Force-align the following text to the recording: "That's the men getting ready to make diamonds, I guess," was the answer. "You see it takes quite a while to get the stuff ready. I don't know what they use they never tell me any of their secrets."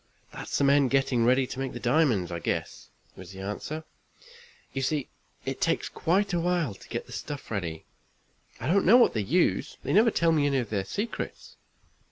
"That's 0.33 0.57
the 0.57 0.63
men 0.63 0.87
getting 0.87 1.25
ready 1.25 1.45
to 1.45 1.59
make 1.59 1.79
diamonds, 1.79 2.31
I 2.31 2.39
guess," 2.39 2.89
was 3.15 3.33
the 3.33 3.41
answer. 3.41 3.83
"You 4.73 4.81
see 4.81 5.09
it 5.45 5.61
takes 5.61 5.89
quite 5.89 6.33
a 6.33 6.39
while 6.39 6.73
to 6.73 6.89
get 6.89 7.05
the 7.05 7.11
stuff 7.11 7.51
ready. 7.51 7.85
I 8.59 8.65
don't 8.65 8.83
know 8.87 8.97
what 8.97 9.13
they 9.13 9.21
use 9.21 9.77
they 9.83 9.93
never 9.93 10.09
tell 10.09 10.31
me 10.31 10.47
any 10.47 10.57
of 10.57 10.71
their 10.71 10.85
secrets." 10.85 11.55